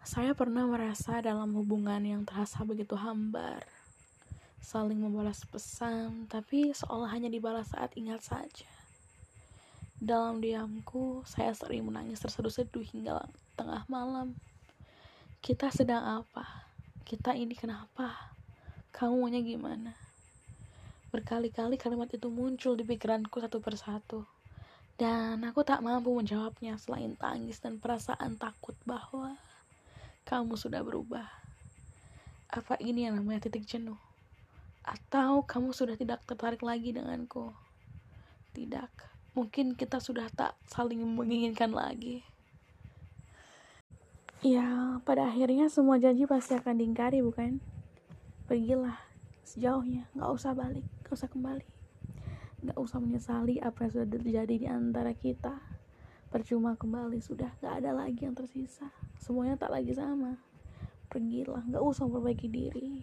[0.00, 3.60] Saya pernah merasa dalam hubungan yang terasa begitu hambar,
[4.64, 8.64] saling membalas pesan, tapi seolah hanya dibalas saat ingat saja.
[10.00, 13.28] Dalam diamku, saya sering menangis terseduh-seduh hingga
[13.60, 14.32] tengah malam.
[15.44, 16.48] Kita sedang apa?
[17.04, 18.32] Kita ini kenapa?
[18.96, 19.92] Kamu maunya gimana?
[21.12, 24.24] Berkali-kali kalimat itu muncul di pikiranku satu persatu.
[24.96, 29.36] Dan aku tak mampu menjawabnya selain tangis dan perasaan takut bahwa
[30.30, 31.26] kamu sudah berubah.
[32.54, 33.98] Apa ini yang namanya titik jenuh?
[34.86, 37.50] Atau kamu sudah tidak tertarik lagi denganku?
[38.54, 38.90] Tidak,
[39.34, 42.22] mungkin kita sudah tak saling menginginkan lagi.
[44.46, 47.58] Ya, pada akhirnya semua janji pasti akan diingkari, bukan?
[48.46, 49.02] Pergilah
[49.42, 51.66] sejauhnya, gak usah balik, gak usah kembali.
[52.70, 55.58] Gak usah menyesali apa yang sudah terjadi di antara kita
[56.30, 58.86] percuma kembali sudah gak ada lagi yang tersisa.
[59.18, 60.38] Semuanya tak lagi sama.
[61.10, 63.02] Pergilah gak usah memperbaiki diri.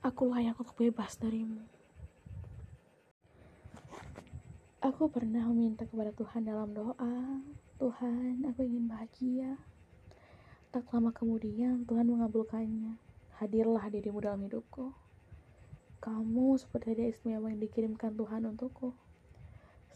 [0.00, 1.60] Aku layak untuk bebas darimu.
[4.80, 7.40] Aku pernah meminta kepada Tuhan dalam doa
[7.76, 9.60] Tuhan aku ingin bahagia.
[10.72, 12.96] Tak lama kemudian Tuhan mengabulkannya.
[13.40, 14.92] Hadirlah dirimu dalam hidupku.
[16.00, 18.92] Kamu seperti ada istimewa yang dikirimkan Tuhan untukku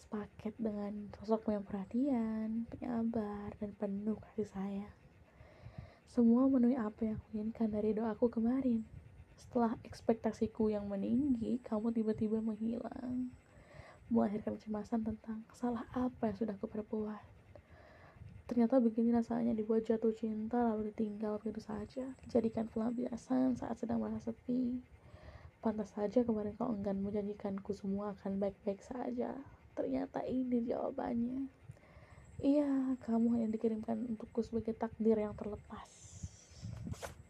[0.09, 4.97] sepaket dengan sosok yang perhatian, penyabar, dan penuh kasih sayang.
[6.09, 8.89] Semua memenuhi apa yang inginkan dari doaku kemarin.
[9.37, 13.29] Setelah ekspektasiku yang meninggi, kamu tiba-tiba menghilang.
[14.09, 17.25] Melahirkan kecemasan tentang salah apa yang sudah kuperbuat.
[18.49, 22.17] Ternyata begini rasanya dibuat jatuh cinta lalu ditinggal begitu saja.
[22.25, 24.81] Dijadikan pelampiasan saat sedang merasa sepi.
[25.61, 29.37] Pantas saja kemarin kau enggan menjanjikanku semua akan baik-baik saja
[29.79, 31.47] ternyata ini jawabannya.
[32.43, 35.91] Iya kamu yang dikirimkan untukku sebagai takdir yang terlepas